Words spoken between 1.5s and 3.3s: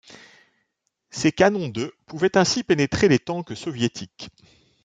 de pouvaient ainsi pénétrer les